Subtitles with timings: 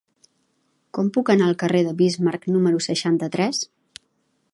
[0.97, 3.61] Com puc anar al carrer de Bismarck número seixanta-tres?